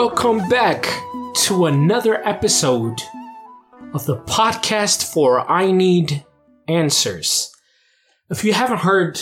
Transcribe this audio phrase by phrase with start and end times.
[0.00, 0.86] welcome back
[1.34, 3.02] to another episode
[3.92, 6.24] of the podcast for I Need
[6.66, 7.52] Answers.
[8.30, 9.20] If you haven't heard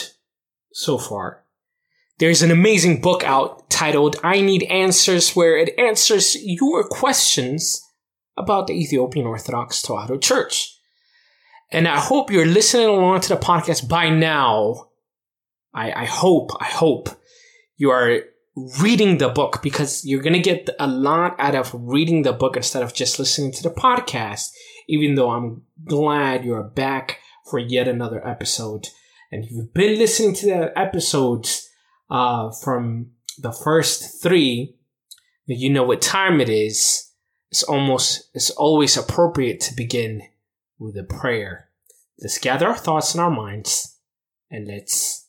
[0.73, 1.43] so far,
[2.21, 7.85] there's an amazing book out titled I Need Answers where it answers your questions
[8.37, 10.79] about the Ethiopian Orthodox Tewahedo Church.
[11.73, 14.91] And I hope you're listening along to the podcast by now.
[15.75, 17.09] I, I hope, I hope
[17.77, 18.21] you are
[18.81, 22.57] reading the book because you're going to get a lot out of reading the book
[22.57, 24.51] instead of just listening to the podcast.
[24.89, 28.89] Even though I'm glad you're back for yet another episode.
[29.31, 31.69] And if you've been listening to the episodes
[32.11, 34.77] uh, from the first three,
[35.47, 37.11] you know what time it is.
[37.51, 40.23] It's almost, it's always appropriate to begin
[40.79, 41.69] with a prayer.
[42.21, 43.99] Let's gather our thoughts in our minds
[44.51, 45.27] and let's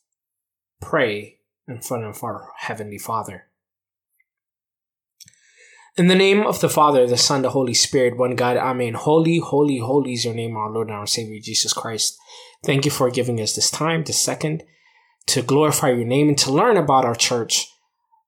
[0.81, 1.38] pray
[1.69, 3.45] in front of our Heavenly Father.
[5.97, 8.93] In the name of the Father, the Son, the Holy Spirit, one God, Amen.
[8.93, 12.17] Holy, holy, holy is your name, our Lord and our Savior, Jesus Christ.
[12.63, 14.63] Thank you for giving us this time, this second,
[15.27, 17.67] to glorify your name and to learn about our church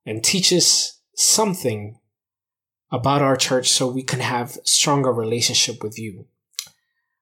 [0.05, 1.98] and teach us something
[2.92, 6.26] about our church so we can have stronger relationship with you.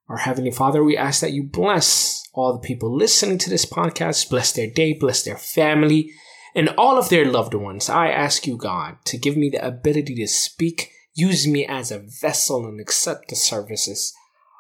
[0.10, 4.28] Our Heavenly Father, we ask that you bless all the people listening to this podcast,
[4.28, 6.12] bless their day, bless their family,
[6.56, 7.90] and all of their loved ones.
[7.90, 12.00] I ask you, God, to give me the ability to speak, use me as a
[12.00, 14.12] vessel, and accept the services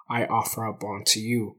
[0.08, 1.58] I offer up unto you.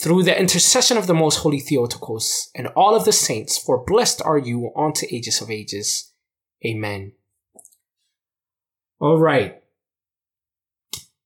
[0.00, 4.22] Through the intercession of the most holy Theotokos and all of the saints, for blessed
[4.22, 6.10] are you unto ages of ages.
[6.64, 7.12] Amen.
[8.98, 9.62] All right.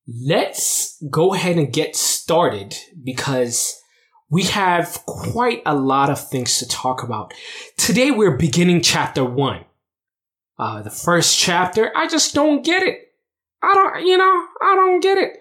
[0.06, 3.80] Let's go ahead and get started because
[4.30, 7.32] we have quite a lot of things to talk about.
[7.78, 9.64] Today we're beginning chapter one.
[10.58, 12.98] Uh, the first chapter, I just don't get it.
[13.62, 15.38] I don't, you know, I don't get it.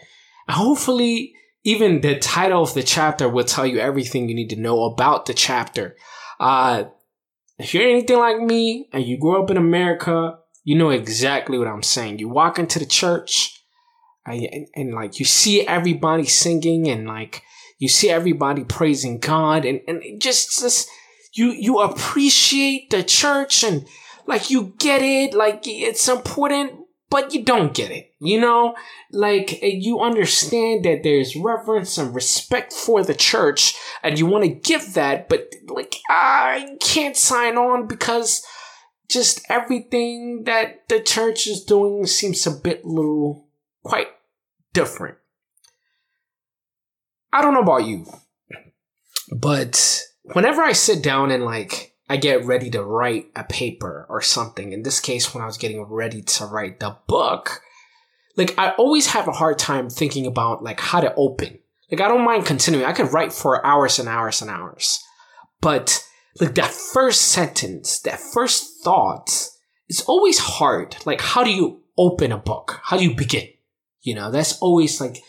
[0.47, 1.33] Hopefully,
[1.65, 5.25] even the title of the chapter will tell you everything you need to know about
[5.25, 5.97] the chapter.
[6.39, 6.85] Uh,
[7.59, 11.67] if you're anything like me and you grew up in America, you know exactly what
[11.67, 12.19] I'm saying.
[12.19, 13.62] You walk into the church
[14.25, 17.44] and, and, like you see everybody singing and like
[17.78, 20.89] you see everybody praising God and, and just, just
[21.34, 23.85] you you appreciate the church and
[24.25, 26.72] like you get it, like it's important,
[27.09, 28.13] but you don't get it.
[28.19, 28.75] You know,
[29.12, 34.50] like you understand that there's reverence and respect for the church, and you want to
[34.50, 38.45] give that, but like I can't sign on because
[39.09, 43.42] just everything that the church is doing seems a bit little
[43.83, 44.07] quite
[44.73, 45.17] different.
[47.31, 48.05] I don't know about you,
[49.35, 50.01] but
[50.33, 54.71] whenever I sit down and like I get ready to write a paper or something,
[54.71, 57.61] in this case, when I was getting ready to write the book,
[58.38, 61.59] like I always have a hard time thinking about like how to open.
[61.91, 62.85] Like I don't mind continuing.
[62.85, 65.03] I could write for hours and hours and hours.
[65.61, 66.03] But
[66.39, 69.47] like that first sentence, that first thought,
[69.88, 70.97] it's always hard.
[71.05, 72.79] Like how do you open a book?
[72.83, 73.47] How do you begin?
[74.03, 75.23] You know, that's always like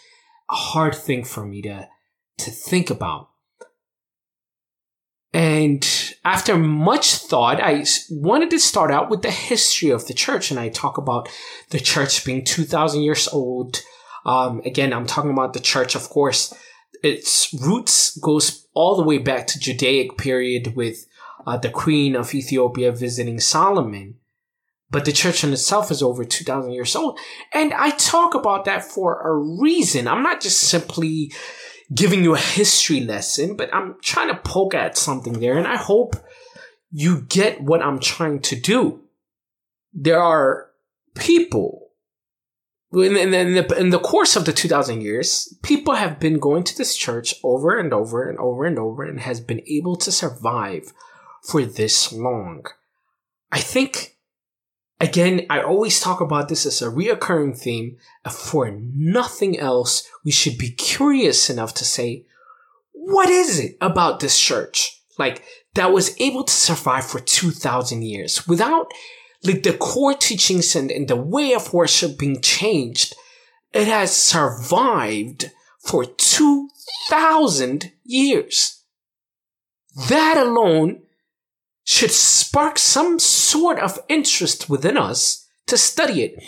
[0.51, 1.89] a hard thing for me to
[2.39, 3.31] to think about.
[5.35, 5.85] And
[6.25, 10.53] after much thought, I wanted to start out with the history of the church.
[10.53, 11.29] And I talk about
[11.71, 13.83] the church being 2,000 years old.
[14.25, 16.55] Um, again, I'm talking about the church, of course.
[17.03, 21.05] Its roots goes all the way back to Judaic period with
[21.47, 24.15] uh, the queen of Ethiopia visiting Solomon.
[24.91, 27.19] But the church in itself is over 2,000 years old.
[27.53, 30.07] And I talk about that for a reason.
[30.07, 31.33] I'm not just simply
[31.93, 35.77] giving you a history lesson, but I'm trying to poke at something there, and I
[35.77, 36.17] hope
[36.91, 39.01] you get what I'm trying to do.
[39.93, 40.71] There are
[41.15, 41.85] people
[42.93, 46.77] in, in, the, in the course of the 2000 years, people have been going to
[46.77, 50.93] this church over and over and over and over and has been able to survive
[51.43, 52.65] for this long.
[53.51, 54.14] I think
[55.05, 57.99] Again, I always talk about this as a reoccurring theme.
[58.33, 62.25] For nothing else, we should be curious enough to say,
[62.93, 65.03] what is it about this church?
[65.19, 68.91] Like, that was able to survive for 2,000 years without,
[69.43, 73.15] like, the core teachings and, and the way of worship being changed.
[73.75, 78.83] It has survived for 2,000 years.
[80.09, 81.03] That alone
[81.85, 86.43] should spark some sort of interest within us to study it.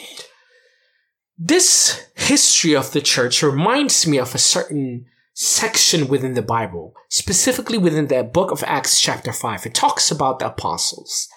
[1.39, 7.77] This history of the church reminds me of a certain section within the Bible, specifically
[7.77, 9.67] within the book of Acts, chapter 5.
[9.67, 11.29] It talks about the apostles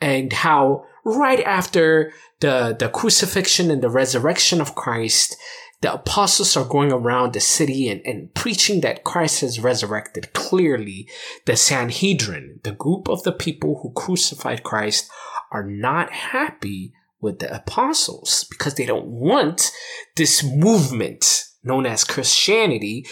[0.00, 5.36] and how right after the, the crucifixion and the resurrection of Christ,
[5.80, 10.32] the apostles are going around the city and, and preaching that Christ has resurrected.
[10.32, 11.08] Clearly,
[11.46, 15.10] the Sanhedrin, the group of the people who crucified Christ,
[15.50, 19.70] are not happy with the apostles because they don't want
[20.16, 23.06] this movement known as Christianity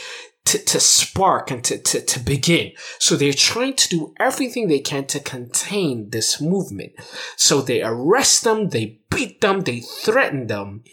[0.49, 2.73] to, to spark and to, to, to begin.
[2.99, 6.93] So they're trying to do everything they can to contain this movement.
[7.37, 10.85] So they arrest them, they beat them, they threaten them.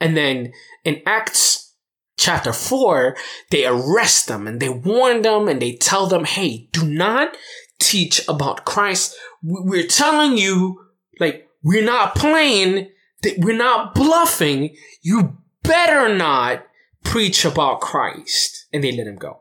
[0.00, 0.52] And then
[0.84, 1.74] in Acts
[2.16, 3.16] chapter 4,
[3.50, 7.36] they arrest them and they warn them and they tell them, hey, do not
[7.78, 9.16] teach about Christ.
[9.42, 10.80] We're telling you,
[11.18, 12.88] like, we're not playing,
[13.22, 14.74] that we're not bluffing.
[15.02, 16.66] You better not
[17.04, 18.66] preach about Christ.
[18.72, 19.40] And they let him go.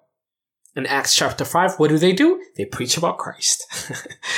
[0.75, 2.41] In Acts chapter 5, what do they do?
[2.55, 3.65] They preach about Christ.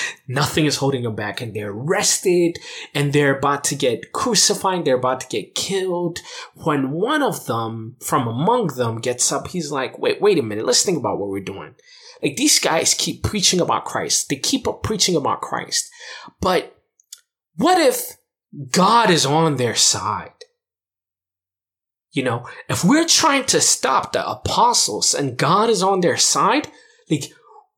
[0.27, 2.57] Nothing is holding them back, and they're arrested,
[2.95, 6.19] and they're about to get crucified, they're about to get killed.
[6.55, 10.65] When one of them from among them gets up, he's like, wait, wait a minute,
[10.65, 11.75] let's think about what we're doing.
[12.21, 14.29] Like these guys keep preaching about Christ.
[14.29, 15.89] They keep up preaching about Christ.
[16.39, 16.75] But
[17.55, 18.17] what if
[18.71, 20.31] God is on their side?
[22.11, 26.67] You know, if we're trying to stop the apostles and God is on their side,
[27.09, 27.31] like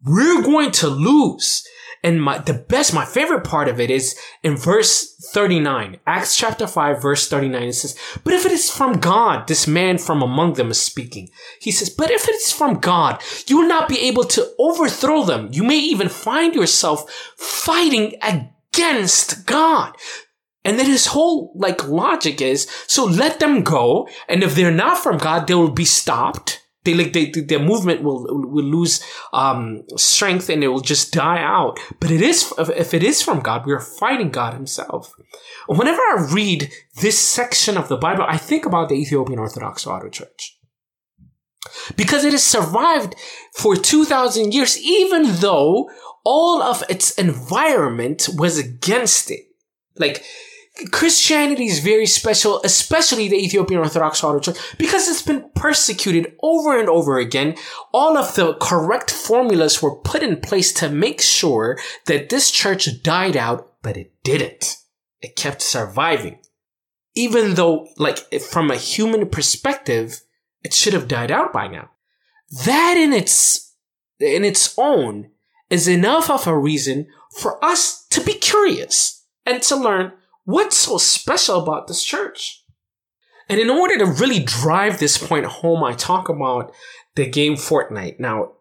[0.04, 1.64] we're going to lose.
[2.06, 6.68] And my, the best, my favorite part of it is in verse 39, Acts chapter
[6.68, 10.54] 5, verse 39, it says, But if it is from God, this man from among
[10.54, 11.30] them is speaking.
[11.62, 15.24] He says, But if it is from God, you will not be able to overthrow
[15.24, 15.48] them.
[15.54, 19.96] You may even find yourself fighting against God.
[20.66, 24.08] And then his whole like logic is, so let them go.
[24.30, 26.62] And if they're not from God, they will be stopped.
[26.86, 29.02] They like they, their movement will will lose
[29.32, 31.80] um, strength and it will just die out.
[32.02, 35.14] But it is if it is from God, we are fighting God Himself.
[35.68, 36.72] Whenever I read
[37.02, 40.60] this section of the Bible, I think about the Ethiopian Orthodox Tewahedo Church
[41.96, 43.16] because it has survived
[43.54, 45.90] for two thousand years, even though
[46.26, 49.46] all of its environment was against it.
[49.98, 50.24] Like
[50.92, 56.90] Christianity is very special, especially the Ethiopian Orthodox Church, because it's been persecuted over and
[56.90, 57.56] over again.
[57.94, 61.78] All of the correct formulas were put in place to make sure
[62.08, 64.78] that this church died out, but it didn't.
[65.22, 66.40] It kept surviving.
[67.14, 70.22] Even though, like, from a human perspective,
[70.64, 71.92] it should have died out by now.
[72.66, 73.76] That in its,
[74.20, 75.30] in its own
[75.70, 77.08] is enough of a reason
[77.40, 80.14] for us to be curious and to learn
[80.46, 82.64] What's so special about this church?
[83.50, 86.74] And in order to really drive this point home, I talk about
[87.16, 88.20] the game Fortnite.
[88.20, 88.54] Now,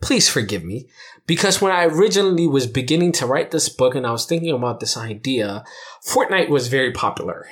[0.00, 0.88] please forgive me
[1.26, 4.78] because when I originally was beginning to write this book and I was thinking about
[4.78, 5.64] this idea,
[6.06, 7.48] Fortnite was very popular.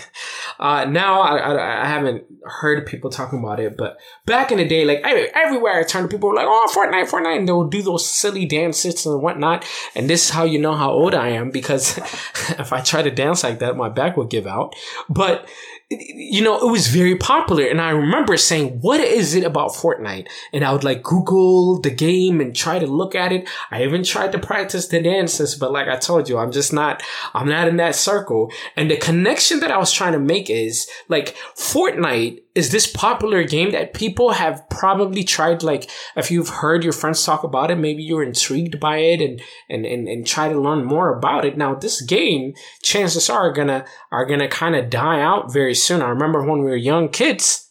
[0.60, 4.68] uh, now I, I, I, haven't heard people talking about it, but back in the
[4.68, 5.00] day, like
[5.34, 9.04] everywhere I turned, people were like, "Oh, Fortnite, Fortnite," and they'll do those silly dances
[9.04, 9.66] and whatnot.
[9.96, 11.98] And this is how you know how old I am because
[12.58, 14.74] if I try to dance like that, my back will give out.
[15.08, 15.48] But
[15.90, 17.66] you know, it was very popular.
[17.66, 20.28] And I remember saying, what is it about Fortnite?
[20.52, 23.48] And I would like Google the game and try to look at it.
[23.70, 27.02] I even tried to practice the dances, but like I told you, I'm just not,
[27.32, 28.52] I'm not in that circle.
[28.76, 33.44] And the connection that I was trying to make is like Fortnite is this popular
[33.44, 37.76] game that people have probably tried like if you've heard your friends talk about it
[37.76, 41.56] maybe you're intrigued by it and and and, and try to learn more about it
[41.56, 46.08] now this game chances are gonna are gonna kind of die out very soon i
[46.08, 47.64] remember when we were young kids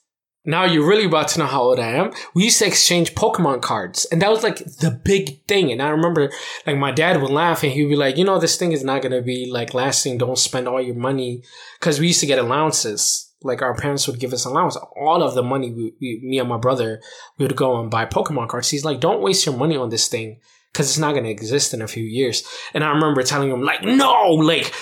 [0.49, 2.13] now you're really about to know how old I am.
[2.33, 5.73] We used to exchange Pokemon cards, and that was like the big thing.
[5.73, 6.31] And I remember,
[6.65, 9.01] like, my dad would laugh, and he'd be like, "You know, this thing is not
[9.01, 10.17] gonna be like lasting.
[10.17, 11.43] Don't spend all your money,"
[11.77, 14.75] because we used to get allowances like our parents would give us allowance.
[14.95, 17.01] All of the money, we, we, me and my brother,
[17.37, 18.69] we would go and buy Pokemon cards.
[18.69, 20.39] He's like, don't waste your money on this thing
[20.73, 22.43] because it's not going to exist in a few years.
[22.73, 24.73] And I remember telling him, like, no, like,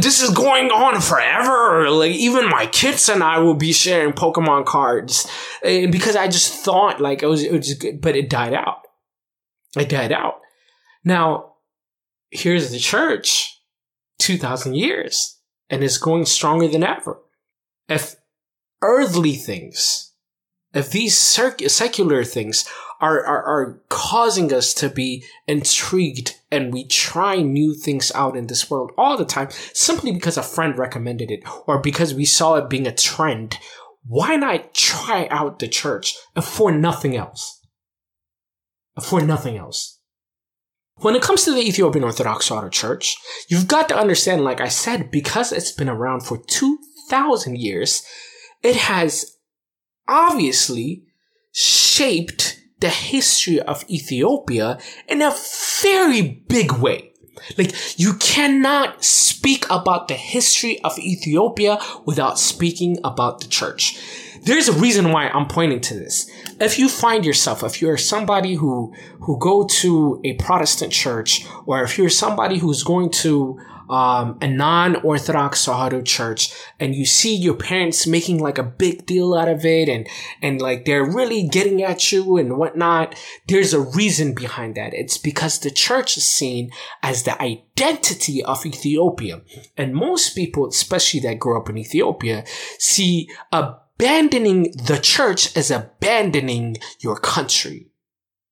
[0.00, 1.90] this is going on forever.
[1.90, 5.28] Like, even my kids and I will be sharing Pokemon cards.
[5.62, 8.82] And because I just thought, like, it was, it was good, but it died out.
[9.76, 10.34] It died out.
[11.04, 11.54] Now,
[12.30, 13.60] here's the church,
[14.20, 15.38] 2,000 years,
[15.68, 17.18] and it's going stronger than ever
[17.88, 18.16] if
[18.82, 20.12] earthly things,
[20.72, 22.68] if these secular things
[23.00, 28.46] are, are, are causing us to be intrigued and we try new things out in
[28.46, 32.54] this world all the time simply because a friend recommended it or because we saw
[32.56, 33.58] it being a trend,
[34.06, 37.60] why not try out the church for nothing else?
[39.02, 39.98] For nothing else.
[40.98, 43.16] When it comes to the Ethiopian Orthodox Tewahedo Church,
[43.48, 46.38] you've got to understand, like I said, because it's been around for
[47.08, 48.04] 2,000 years,
[48.62, 49.36] it has
[50.08, 51.04] obviously
[51.52, 55.34] shaped the history of Ethiopia in a
[55.82, 57.12] very big way.
[57.58, 63.98] Like, you cannot speak about the history of Ethiopia without speaking about the church.
[64.42, 66.30] There's a reason why I'm pointing to this.
[66.60, 71.82] If you find yourself, if you're somebody who, who go to a Protestant church, or
[71.82, 73.58] if you're somebody who's going to
[73.88, 79.34] um, a non-orthodox Tewahedo church and you see your parents making like a big deal
[79.34, 80.08] out of it and,
[80.42, 83.14] and like they're really getting at you and whatnot,
[83.48, 84.94] there's a reason behind that.
[84.94, 86.70] It's because the church is seen
[87.02, 89.42] as the identity of Ethiopia.
[89.76, 92.44] And most people, especially that grew up in Ethiopia,
[92.78, 97.88] see abandoning the church as abandoning your country.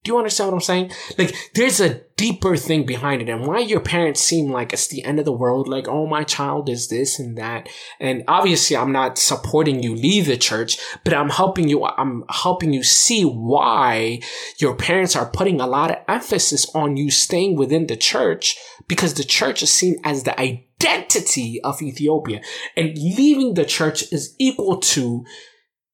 [0.04, 0.90] Do you understand what I'm saying?
[1.16, 5.04] Like, there's a deeper thing behind it and why your parents seem like it's the
[5.04, 5.68] end of the world.
[5.68, 7.68] Like, oh, my child is this and that.
[8.00, 11.84] And obviously, I'm not supporting you leave the church, but I'm helping you.
[11.84, 14.20] I'm helping you see why
[14.58, 18.56] your parents are putting a lot of emphasis on you staying within the church
[18.88, 22.40] because the church is seen as the identity of Ethiopia
[22.76, 25.24] and leaving the church is equal to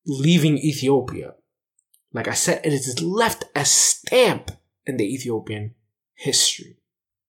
[0.07, 1.35] leaving Ethiopia.
[2.19, 4.51] Like I said, it has left a stamp
[4.85, 5.77] in the Ethiopian
[6.17, 6.79] history.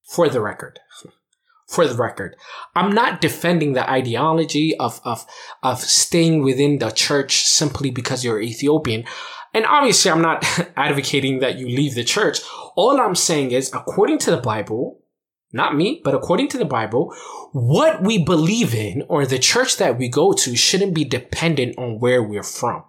[0.02, 0.80] For the record.
[1.68, 2.34] For the record.
[2.74, 5.24] I'm not defending the ideology of, of,
[5.62, 9.04] of staying within the church simply because you're Ethiopian.
[9.54, 10.44] And obviously, I'm not
[10.76, 12.40] advocating that you leave the church.
[12.74, 15.04] All I'm saying is, according to the Bible,
[15.52, 17.14] not me, but according to the Bible,
[17.52, 22.00] what we believe in or the church that we go to shouldn't be dependent on
[22.00, 22.82] where we're from.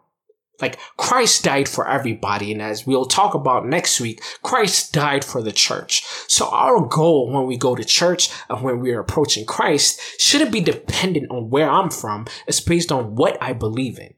[0.62, 2.52] Like Christ died for everybody.
[2.52, 6.04] And as we'll talk about next week, Christ died for the church.
[6.28, 10.52] So our goal when we go to church and when we are approaching Christ shouldn't
[10.52, 12.28] be dependent on where I'm from.
[12.48, 14.14] It's based on what I believe in.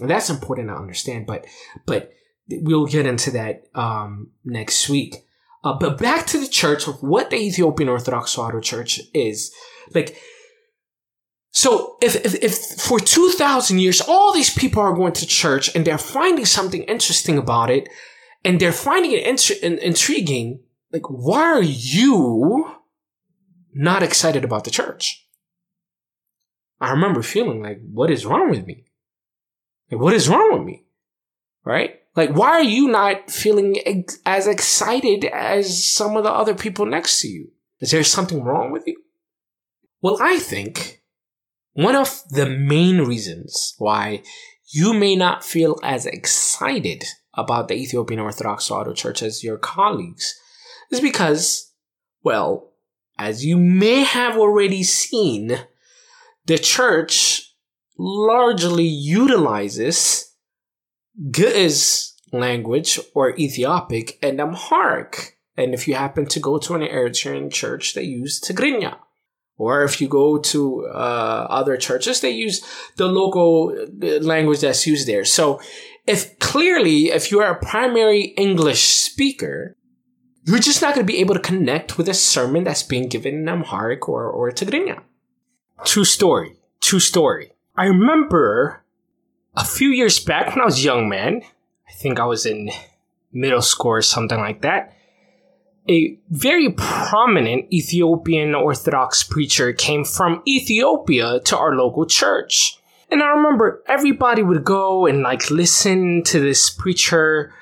[0.00, 1.46] And that's important to understand, but,
[1.84, 2.12] but
[2.48, 5.24] we'll get into that, um, next week.
[5.64, 9.52] Uh, but back to the church of what the Ethiopian Orthodox Tewahedo Church is.
[9.92, 10.16] Like,
[11.58, 15.84] so if, if, if for 2000 years, all these people are going to church and
[15.84, 17.88] they're finding something interesting about it
[18.44, 20.60] and they're finding it int- intriguing,
[20.92, 22.76] like, why are you
[23.74, 25.26] not excited about the church?
[26.80, 28.84] I remember feeling like, what is wrong with me?
[29.90, 30.84] Like, what is wrong with me?
[31.64, 31.96] Right?
[32.14, 36.86] Like, why are you not feeling ex- as excited as some of the other people
[36.86, 37.50] next to you?
[37.80, 39.02] Is there something wrong with you?
[40.00, 40.97] Well, I think
[41.78, 44.20] one of the main reasons why
[44.72, 47.04] you may not feel as excited
[47.34, 50.34] about the Ethiopian Orthodox Tewahedo Church as your colleagues
[50.90, 51.72] is because,
[52.24, 52.72] well,
[53.16, 55.56] as you may have already seen,
[56.46, 57.54] the church
[57.96, 60.34] largely utilizes
[61.30, 65.38] Ge'ez language or Ethiopic and Amharic.
[65.56, 68.96] And if you happen to go to an Eritrean church, they use Tigrinya.
[69.58, 72.64] Or if you go to uh, other churches, they use
[72.96, 73.74] the local
[74.20, 75.24] language that's used there.
[75.24, 75.60] So
[76.06, 79.76] if clearly, if you are a primary English speaker,
[80.44, 83.34] you're just not going to be able to connect with a sermon that's being given
[83.34, 85.02] in Amharic or, or Tigrinya.
[85.84, 86.56] True story.
[86.80, 87.52] True story.
[87.76, 88.84] I remember
[89.56, 91.42] a few years back when I was a young man,
[91.88, 92.70] I think I was in
[93.32, 94.94] middle school or something like that
[95.88, 102.78] a very prominent Ethiopian Orthodox preacher came from Ethiopia to our local church.
[103.10, 107.52] And I remember everybody would go and like listen to this preacher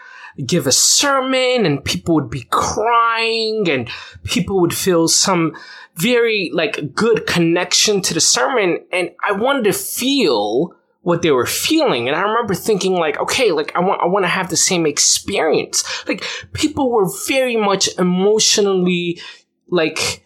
[0.45, 3.89] give a sermon and people would be crying and
[4.25, 5.57] people would feel some
[5.95, 8.81] very like good connection to the sermon.
[8.93, 10.75] And I wanted to feel
[11.07, 12.09] what they were feeling.
[12.09, 14.87] And I remember thinking like, okay, like I want, I want to have the same
[14.87, 15.85] experience.
[16.09, 19.21] Like people were very much emotionally
[19.69, 20.25] like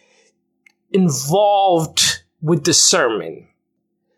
[0.91, 3.47] involved with the sermon.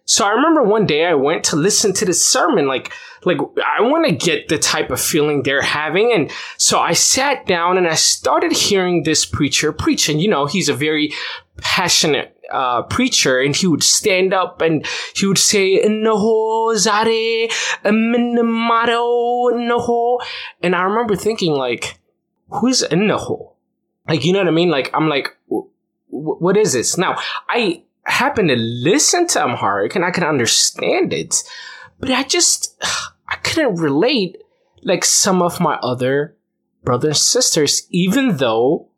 [0.05, 2.93] So I remember one day I went to listen to the sermon, like,
[3.25, 6.13] like I want to get the type of feeling they're having.
[6.13, 10.09] And so I sat down and I started hearing this preacher preach.
[10.09, 11.13] And, you know, he's a very
[11.57, 17.49] passionate uh, preacher and he would stand up and he would say, "No, zare,
[17.85, 20.21] no."
[20.63, 21.99] And I remember thinking, like,
[22.49, 23.53] who's Innaho?
[24.09, 24.71] Like, you know what I mean?
[24.71, 25.37] Like, I'm like,
[26.09, 26.99] what is this?
[26.99, 27.17] Now,
[27.49, 31.43] I happen to listen to Amharic and I can understand it,
[32.01, 32.77] but I just,
[33.29, 34.39] I couldn't relate
[34.83, 36.37] like some of my other
[36.85, 38.89] brothers and sisters, even though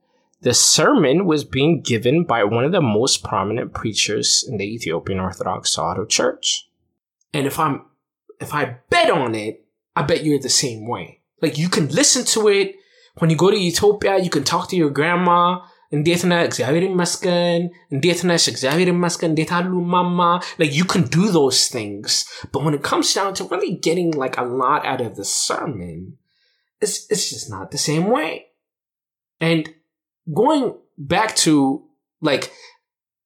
[0.45, 5.19] the sermon was being given by one of the most prominent preachers in the Ethiopian
[5.19, 6.69] Orthodox Tewahedo Church.
[7.33, 7.77] And if I'm
[8.41, 9.65] if I bet on it,
[9.97, 11.07] I bet you're the same way.
[11.41, 12.77] Like you can listen to it
[13.17, 15.41] when you go to Ethiopia, you can talk to your grandma.
[15.97, 17.63] እንዴት ነህ እግዚአብሔር ይመስገን
[17.95, 20.21] እንዴት ነሽ እግዚአብሔር ይመስገን እንዴት አሉ ማማ
[20.61, 22.09] like you can do those things
[22.53, 25.99] but when it comes down to really getting like a lot out of the sermon
[26.85, 28.31] it's, it's just not the same way
[29.49, 29.63] and
[30.33, 31.83] going back to
[32.21, 32.53] like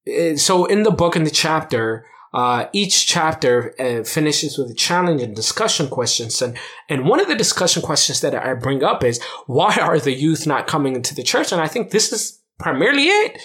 [0.06, 4.74] eh, so in the book in the chapter uh, each chapter uh, finishes with a
[4.74, 6.42] challenge and discussion questions.
[6.42, 10.12] And and one of the discussion questions that i bring up is why are the
[10.12, 11.52] youth not coming into the church?
[11.52, 13.40] And i think this is primarily it.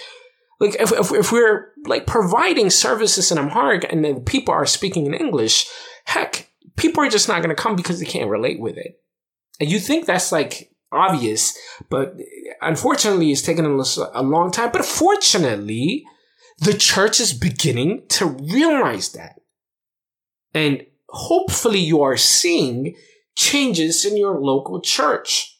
[0.59, 5.05] Like if, if, if we're like providing services in amharic and then people are speaking
[5.05, 5.67] in english
[6.05, 9.01] heck people are just not going to come because they can't relate with it.
[9.59, 11.57] And you think that's like obvious
[11.89, 12.15] but
[12.63, 16.05] unfortunately it's taken a long time but fortunately
[16.59, 19.39] the church is beginning to realize that.
[20.53, 22.95] And hopefully you are seeing
[23.35, 25.59] changes in your local church.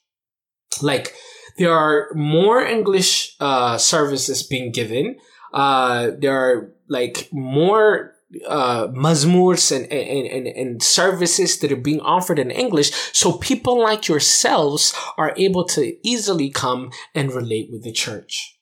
[0.82, 1.14] Like
[1.58, 5.18] there are more English uh, services being given.
[5.54, 8.16] Uh, there are like more
[8.48, 12.92] uh, mazmurs and, and, and, and services that are being offered in English.
[13.14, 18.58] So people like yourselves are able to easily come and relate with the church.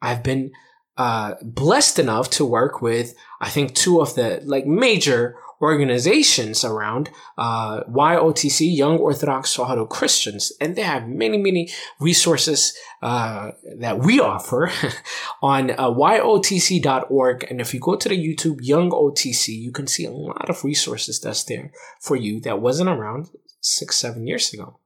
[0.00, 0.52] I've been
[0.96, 7.10] uh, blessed enough to work with, I think, two of the like major organizations around
[7.38, 14.20] uh, YOTC, Young Orthodox Tewahedo Christians, and they have many, many resources uh, that we
[14.20, 14.70] offer
[15.42, 17.46] on uh, yotc.org.
[17.48, 20.64] And if you go to the YouTube Young OTC, you can see a lot of
[20.64, 24.78] resources that's there for you that wasn't around six, seven years ago.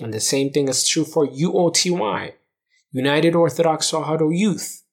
[0.00, 2.32] And the same thing is true for UOTY,
[2.90, 4.83] United Orthodox Tewahedo Youth.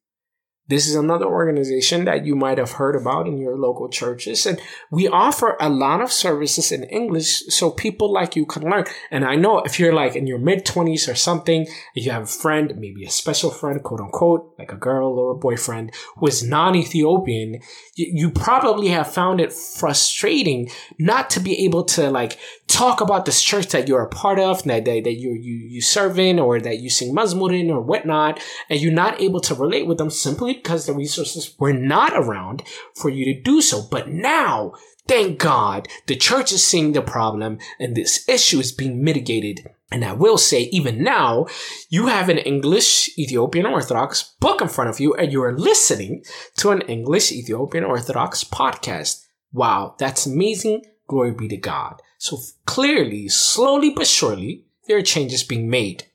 [0.67, 4.45] This is another organization that you might have heard about in your local churches.
[4.45, 8.85] And we offer a lot of services in English so people like you can learn.
[9.09, 12.23] And I know if you're like in your mid 20s or something, if you have
[12.23, 16.27] a friend, maybe a special friend, quote unquote, like a girl or a boyfriend who
[16.27, 17.59] is non Ethiopian,
[17.95, 23.41] you probably have found it frustrating not to be able to like talk about this
[23.41, 26.59] church that you're a part of, that, that, that you, you, you serve in, or
[26.59, 30.60] that you sing in, or whatnot, and you're not able to relate with them simply
[30.61, 32.63] because the resources were not around
[32.95, 33.81] for you to do so.
[33.89, 34.73] But now,
[35.07, 39.67] thank God, the church is seeing the problem and this issue is being mitigated.
[39.91, 41.47] And I will say, even now,
[41.89, 46.23] you have an English Ethiopian Orthodox book in front of you and you are listening
[46.57, 49.25] to an English Ethiopian Orthodox podcast.
[49.51, 50.85] Wow, that's amazing.
[51.07, 52.01] Glory be to God.
[52.17, 56.05] So clearly, slowly but surely, there are changes being made.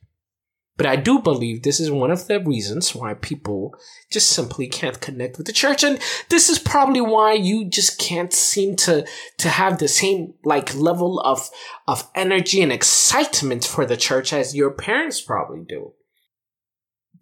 [0.77, 3.75] But I do believe this is one of the reasons why people
[4.11, 5.83] just simply can't connect with the church.
[5.83, 9.07] And this is probably why you just can't seem to,
[9.39, 11.49] to have the same like level of,
[11.89, 15.93] of energy and excitement for the church as your parents probably do.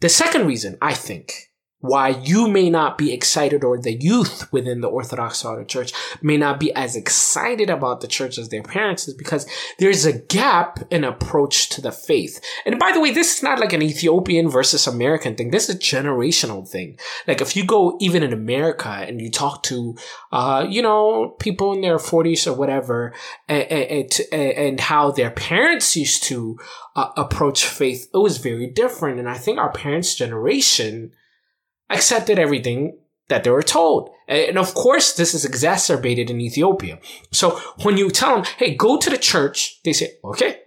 [0.00, 1.32] The second reason, I think,
[1.84, 5.92] why you may not be excited or the youth within the Orthodox Tewahedo Church
[6.22, 9.46] may not be as excited about the church as their parents is because
[9.78, 12.40] there's a gap in approach to the faith.
[12.64, 15.50] And by the way, this is not like an Ethiopian versus American thing.
[15.50, 16.98] This is a generational thing.
[17.28, 19.94] Like if you go even in America and you talk to,
[20.32, 23.12] uh, you know, people in their forties or whatever
[23.46, 26.58] and, and, and, how their parents used to
[26.96, 29.18] uh, approach faith, it was very different.
[29.18, 31.12] And I think our parents' generation,
[31.94, 34.10] accepted everything that they were told.
[34.28, 36.98] And of course, this is exacerbated in Ethiopia.
[37.32, 40.60] So when you tell them, hey, go to the church, they say, okay.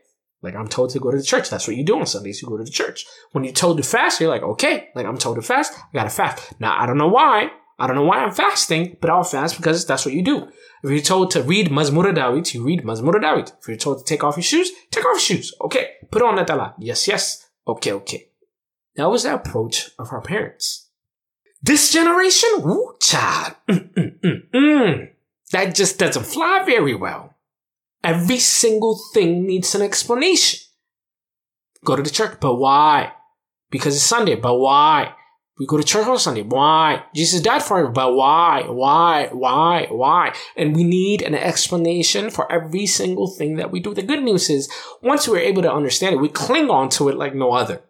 [0.43, 1.49] Like I'm told to go to the church.
[1.49, 2.41] That's what you do on Sundays.
[2.41, 3.05] You go to the church.
[3.31, 5.73] When you're told to fast, you're like, okay, like I'm told to fast.
[5.73, 6.53] I gotta fast.
[6.59, 7.49] Now I don't know why.
[7.79, 10.47] I don't know why I'm fasting, but I'll fast because that's what you do.
[10.83, 13.51] If you're told to read Mazmur Dawit, you read Mazmur Dawit.
[13.59, 15.53] If you're told to take off your shoes, take off your shoes.
[15.61, 15.89] Okay.
[16.11, 16.75] Put on Natala.
[16.79, 17.47] Yes, yes.
[17.67, 18.29] Okay, okay.
[18.95, 20.86] That was the approach of our parents.
[21.67, 25.09] This generation, woo, child, mm, mm, mm, mm.
[25.51, 27.33] that just doesn't fly very well.
[28.05, 30.61] Every single thing needs an explanation.
[31.83, 33.11] Go to the church, but why?
[33.69, 35.13] Because it's Sunday, but why?
[35.59, 37.03] We go to church on Sunday, why?
[37.13, 38.63] Jesus died for it, but why?
[38.69, 39.27] Why?
[39.33, 39.87] Why?
[39.89, 40.33] Why?
[40.55, 43.93] And we need an explanation for every single thing that we do.
[43.93, 47.17] The good news is, once we're able to understand it, we cling on to it
[47.17, 47.81] like no other.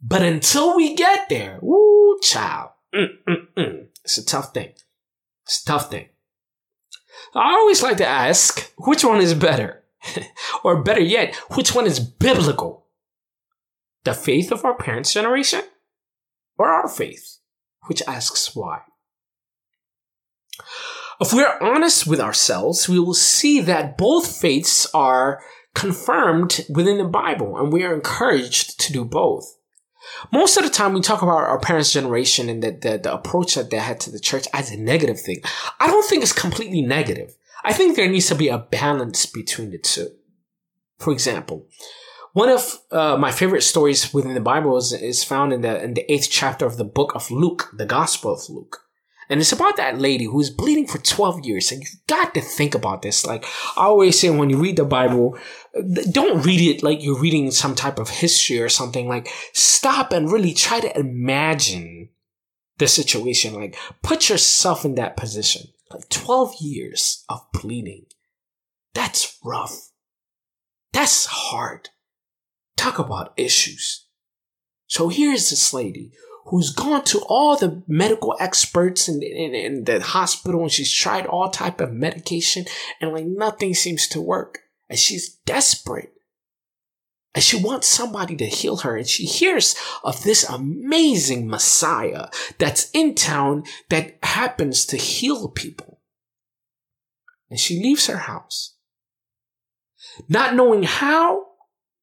[0.00, 3.86] But until we get there, woo, child, Mm, mm, mm.
[4.04, 4.72] It's a tough thing.
[5.44, 6.08] It's a tough thing.
[7.34, 9.82] I always like to ask which one is better?
[10.64, 12.86] or better yet, which one is biblical?
[14.04, 15.62] The faith of our parents' generation?
[16.58, 17.38] Or our faith?
[17.86, 18.80] Which asks why.
[21.20, 25.40] If we are honest with ourselves, we will see that both faiths are
[25.74, 29.56] confirmed within the Bible and we are encouraged to do both.
[30.32, 33.54] Most of the time we talk about our parents' generation and the, the, the approach
[33.54, 35.40] that they had to the church as a negative thing.
[35.80, 37.34] I don't think it's completely negative.
[37.64, 40.10] I think there needs to be a balance between the two.
[40.98, 41.66] For example,
[42.32, 45.94] one of uh, my favorite stories within the Bible is, is found in the in
[45.94, 48.78] the eighth chapter of the book of Luke, the Gospel of Luke.
[49.28, 51.72] And it's about that lady who's bleeding for 12 years.
[51.72, 53.24] And you've got to think about this.
[53.24, 53.44] Like
[53.76, 55.38] I always say when you read the Bible,
[56.10, 59.08] don't read it like you're reading some type of history or something.
[59.08, 62.10] Like stop and really try to imagine
[62.78, 63.54] the situation.
[63.54, 65.68] Like put yourself in that position.
[65.90, 68.06] Like 12 years of bleeding.
[68.94, 69.90] That's rough.
[70.92, 71.90] That's hard.
[72.76, 74.06] Talk about issues.
[74.86, 76.12] So here's this lady
[76.46, 81.26] who's gone to all the medical experts in, in, in, the hospital and she's tried
[81.26, 82.64] all type of medication
[83.00, 84.60] and like nothing seems to work.
[84.88, 86.12] And she's desperate.
[87.34, 89.74] And she wants somebody to heal her and she hears
[90.04, 92.28] of this amazing messiah
[92.58, 96.00] that's in town that happens to heal people.
[97.48, 98.74] And she leaves her house
[100.28, 101.44] not knowing how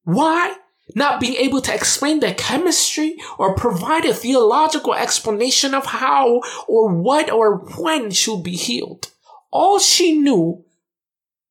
[0.04, 0.56] why
[0.94, 6.92] not being able to explain the chemistry or provide a theological explanation of how or
[6.94, 9.10] what or when she'll be healed.
[9.50, 10.64] All she knew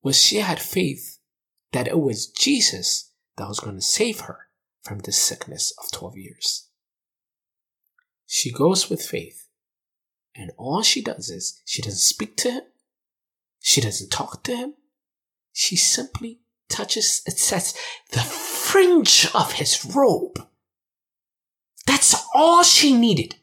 [0.02, 1.18] was she had faith
[1.72, 4.46] that it was Jesus that was going to save her
[4.82, 6.68] from this sickness of 12 years.
[8.26, 9.48] She goes with faith,
[10.34, 12.62] and all she does is she doesn't speak to him,
[13.60, 14.74] she doesn't talk to him,
[15.52, 17.74] she simply touches, it says,
[18.12, 18.20] the
[18.70, 20.46] fringe of his robe.
[21.88, 23.34] That's all she needed.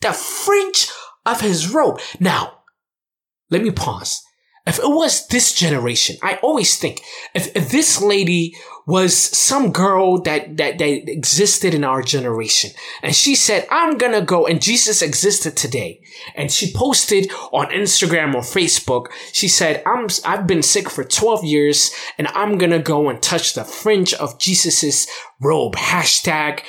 [0.00, 0.88] The fringe
[1.26, 2.00] of his robe.
[2.18, 2.62] Now,
[3.50, 4.22] let me pause
[4.64, 7.02] if it was this generation, I always think
[7.34, 8.54] if, if this lady
[8.86, 12.70] was some girl that, that, that existed in our generation
[13.02, 16.00] and she said, I'm gonna go and Jesus existed today.
[16.36, 21.44] And she posted on Instagram or Facebook, she said, I'm, I've been sick for 12
[21.44, 25.08] years and I'm gonna go and touch the fringe of Jesus's
[25.40, 25.74] robe.
[25.74, 26.62] Hashtag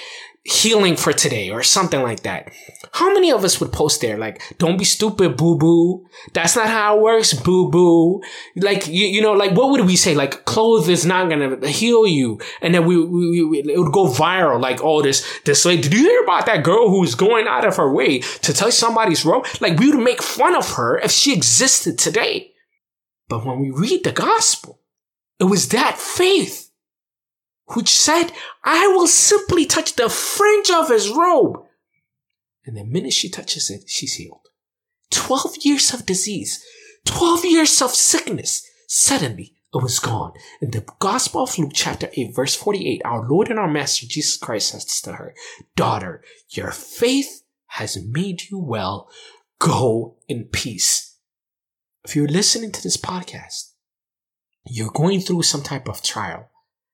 [0.46, 2.52] healing for today or something like that.
[2.92, 6.06] How many of us would post there like, don't be stupid, boo boo.
[6.34, 8.22] That's not how it works, boo boo.
[8.58, 10.16] Like, you, you know, like what would we say?
[10.16, 12.42] Like, clothes is not gonna heal you.
[12.62, 14.62] And then we, we, we, it would go viral.
[14.62, 17.78] Like, oh, this, this like, did you hear about that girl who's going out of
[17.78, 19.46] her way to touch somebody's robe?
[19.62, 22.52] Like, we would make fun of her if she existed today.
[23.30, 24.82] But when we read the gospel,
[25.40, 26.63] it was that faith
[27.76, 28.32] which said,
[28.64, 31.64] I will simply touch the fringe of his robe.
[32.66, 34.48] And the minute she touches it, she's healed.
[35.12, 36.64] 12 years of disease,
[37.06, 38.66] 12 years of sickness.
[38.88, 40.34] Suddenly, it was gone.
[40.62, 44.38] In the Gospel of Luke, chapter 8, verse 48, our Lord and our Master Jesus
[44.38, 45.34] Christ says to her,
[45.76, 49.10] Daughter, your faith has made you well.
[49.60, 51.18] Go in peace.
[52.04, 53.72] If you're listening to this podcast,
[54.66, 56.50] you're going through some type of trial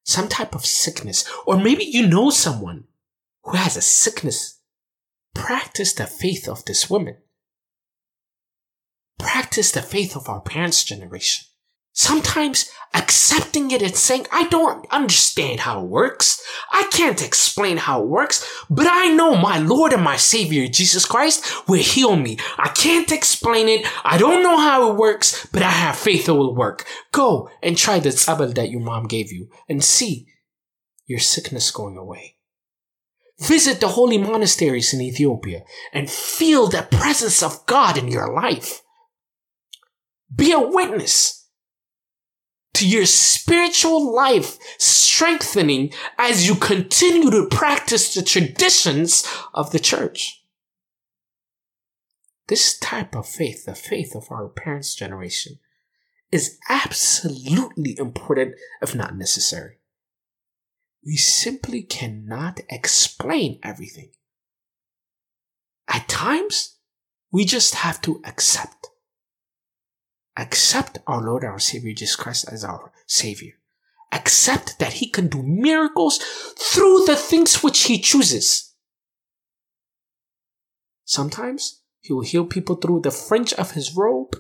[0.10, 2.86] some type of sickness, or maybe you know someone
[3.44, 4.60] who has a sickness,
[5.36, 7.18] practice the faith of this woman.
[9.20, 11.46] Practice the faith of our parents' generation.
[11.94, 16.42] Sometimes accepting it and saying, I don't understand how it works.
[16.72, 21.06] I can't explain how it works, but I know my Lord and my Savior, Jesus
[21.06, 22.38] Christ, will heal me.
[22.58, 23.86] I can't explain it.
[24.04, 26.86] I don't know how it works, but I have faith it will work.
[27.12, 30.28] Go and try the tzabal that your mom gave you and see
[31.06, 32.38] your sickness going away.
[33.40, 38.82] Visit the holy monasteries in Ethiopia and feel the presence of God in your life.
[40.36, 41.39] Be a witness
[42.80, 50.46] to your spiritual life strengthening as you continue to practice the traditions of the church.
[52.48, 55.60] This type of faith, the faith of our parents' generation,
[56.32, 59.80] is absolutely important, if not necessary.
[61.06, 64.12] We simply cannot explain everything.
[65.90, 66.78] At times,
[67.30, 68.88] we just have to accept
[70.40, 73.54] accept our Lord our Savior Jesus Christ as our Savior.
[74.12, 76.18] Accept that He can do miracles
[76.58, 78.74] through the things which He chooses.
[81.06, 84.36] Sometimes He will heal people through the fringe of His robe.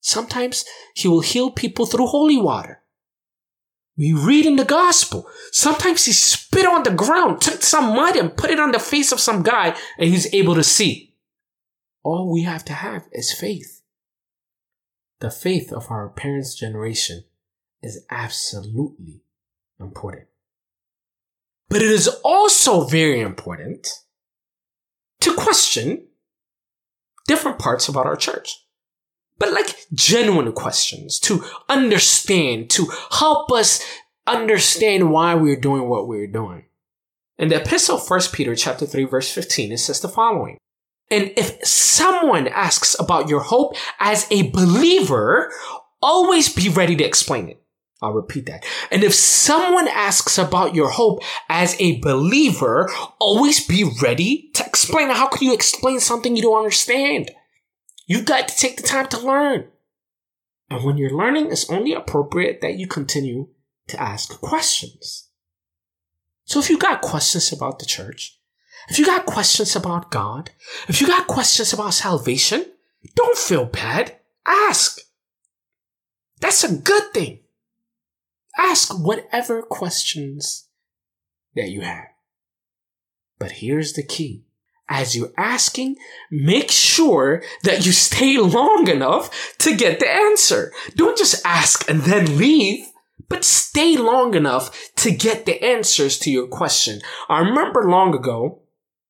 [0.00, 2.82] Sometimes He will heal people through holy water.
[3.98, 5.26] We read in the gospel.
[5.50, 9.10] Sometimes he spit on the ground, took some mud and put it on the face
[9.10, 11.16] of some guy and he's able to see.
[12.04, 13.77] All we have to have is faith.
[15.20, 17.24] The faith of our parents' generation
[17.82, 19.22] is absolutely
[19.80, 20.26] important.
[21.68, 23.88] But it is also very important
[25.20, 26.06] to question
[27.26, 28.64] different parts about our church.
[29.38, 33.84] But like genuine questions to understand, to help us
[34.26, 36.64] understand why we're doing what we're doing.
[37.38, 40.58] In the epistle 1 Peter chapter 3 verse 15, it says the following.
[41.10, 45.50] And if someone asks about your hope as a believer,
[46.02, 47.62] always be ready to explain it.
[48.00, 48.64] I'll repeat that.
[48.92, 52.88] And if someone asks about your hope as a believer,
[53.20, 55.10] always be ready to explain.
[55.10, 55.16] It.
[55.16, 57.30] How can you explain something you don't understand?
[58.06, 59.68] You've got to take the time to learn.
[60.70, 63.48] And when you're learning, it's only appropriate that you continue
[63.88, 65.28] to ask questions.
[66.44, 68.37] So if you've got questions about the church,
[68.88, 70.50] if you got questions about God,
[70.88, 72.64] if you got questions about salvation,
[73.14, 74.16] don't feel bad.
[74.46, 75.00] Ask.
[76.40, 77.40] That's a good thing.
[78.56, 80.68] Ask whatever questions
[81.54, 82.06] that you have.
[83.38, 84.44] But here's the key.
[84.88, 85.96] As you're asking,
[86.30, 90.72] make sure that you stay long enough to get the answer.
[90.96, 92.86] Don't just ask and then leave,
[93.28, 97.00] but stay long enough to get the answers to your question.
[97.28, 98.62] I remember long ago,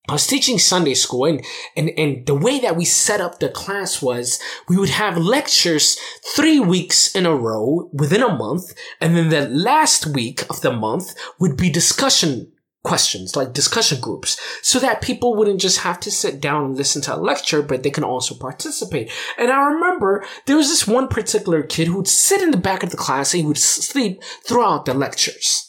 [0.08, 1.44] I was teaching Sunday school and,
[1.76, 5.98] and, and the way that we set up the class was we would have lectures
[6.34, 8.72] three weeks in a row within a month.
[9.02, 12.50] And then the last week of the month would be discussion
[12.84, 17.02] questions, like discussion groups, so that people wouldn't just have to sit down and listen
[17.02, 19.10] to a lecture, but they can also participate.
[19.36, 22.82] And I remember there was this one particular kid who would sit in the back
[22.82, 25.67] of the class and he would sleep throughout the lectures.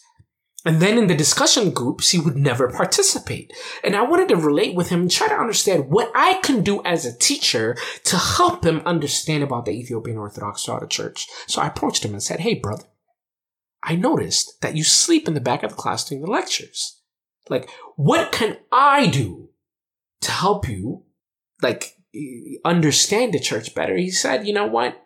[0.66, 3.54] And then in the discussion groups, he would never participate.
[3.84, 6.84] And I wanted to relate with him and try to understand what I can do
[6.84, 11.28] as a teacher to help him understand about the Ethiopian Orthodox Tewahedo Church.
[11.48, 12.84] So I approached him and said, Hey, brother,
[13.84, 17.00] I noticed that you sleep in the back of the class during the lectures.
[17.50, 19.50] Like, what can I do
[20.22, 21.06] to help you,
[21.62, 21.96] like,
[22.66, 23.96] understand the church better?
[23.96, 25.02] He said, you know what?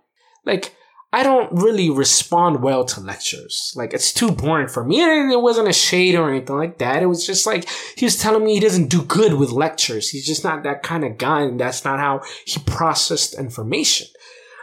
[0.46, 0.76] Like,
[1.13, 3.71] I don't really respond well to lectures.
[3.76, 4.99] Like, it's too boring for me.
[4.99, 7.04] And it wasn't a shade or anything like that.
[7.04, 10.10] It was just like, he was telling me he doesn't do good with lectures.
[10.10, 11.41] He's just not that kind of guy.
[11.41, 14.08] And that's not how he processed information.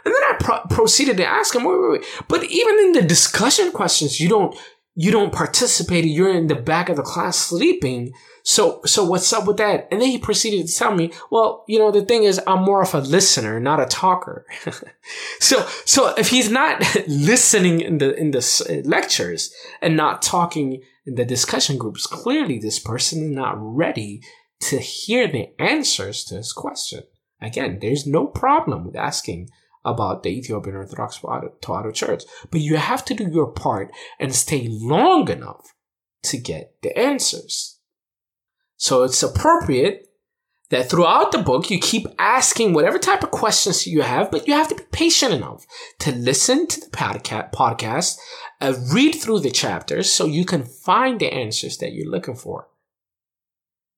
[0.03, 2.05] And then I pro- proceeded to ask him, wait, wait, wait.
[2.27, 4.53] But even in the discussion questions, you don't,
[4.95, 6.05] you don't participate.
[6.05, 8.13] You're in the back of the class sleeping.
[8.43, 9.87] So, so what's up with that?
[9.91, 12.81] And then he proceeded to tell me, well, you know, the thing is, I'm more
[12.81, 14.45] of a listener, not a talker.
[15.39, 21.15] so, so if he's not listening in the, in the lectures and not talking in
[21.15, 24.21] the discussion groups, clearly this person is not ready
[24.61, 27.03] to hear the answers to his question.
[27.41, 29.49] Again, there's no problem with asking
[29.83, 34.67] about the Ethiopian Orthodox Tewahedo Church, but you have to do your part and stay
[34.69, 35.73] long enough
[36.23, 37.79] to get the answers.
[38.77, 40.07] So it's appropriate
[40.69, 44.53] that throughout the book, you keep asking whatever type of questions you have, but you
[44.53, 45.65] have to be patient enough
[45.99, 48.17] to listen to the podcast,
[48.61, 52.67] uh, read through the chapters so you can find the answers that you're looking for.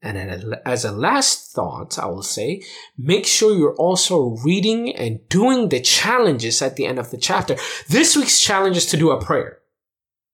[0.05, 2.61] And as a last thought, I will say,
[2.97, 7.55] make sure you're also reading and doing the challenges at the end of the chapter.
[7.87, 9.59] This week's challenge is to do a prayer.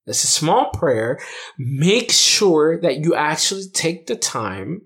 [0.06, 1.20] It's a small prayer.
[1.56, 4.82] Make sure that you actually take the time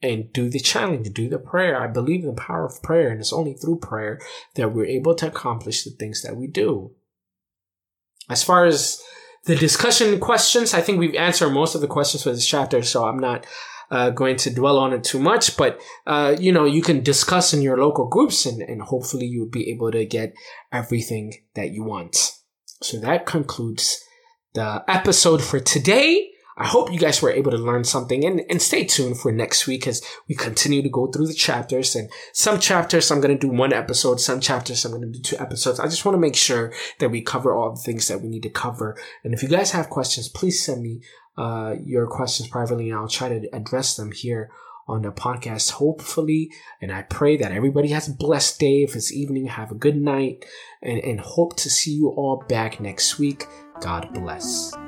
[0.00, 1.82] and do the challenge, do the prayer.
[1.82, 4.20] I believe in the power of prayer, and it's only through prayer
[4.54, 6.92] that we're able to accomplish the things that we do.
[8.30, 9.02] As far as
[9.46, 13.04] the discussion questions, I think we've answered most of the questions for this chapter, so
[13.04, 13.46] I'm not
[13.90, 15.56] uh, going to dwell on it too much.
[15.56, 19.48] But uh, you know, you can discuss in your local groups, and, and hopefully you'll
[19.48, 20.34] be able to get
[20.72, 22.32] everything that you want.
[22.82, 24.02] So that concludes
[24.54, 26.30] the episode for today.
[26.58, 29.66] I hope you guys were able to learn something and, and stay tuned for next
[29.66, 33.46] week as we continue to go through the chapters and some chapters I'm going to
[33.46, 35.78] do one episode, some chapters I'm going to do two episodes.
[35.78, 38.42] I just want to make sure that we cover all the things that we need
[38.44, 38.96] to cover.
[39.22, 41.02] And if you guys have questions, please send me,
[41.36, 44.50] uh, your questions privately and I'll try to address them here
[44.88, 46.52] on the podcast, hopefully.
[46.80, 48.82] And I pray that everybody has a blessed day.
[48.82, 50.44] If it's evening, have a good night
[50.82, 53.46] and, and hope to see you all back next week.
[53.80, 54.85] God bless.